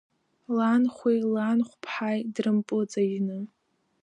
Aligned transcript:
Ланхәеи 0.55 1.19
ланхәԥҳаи 1.33 2.19
дрымпыҵажьны… 2.33 3.37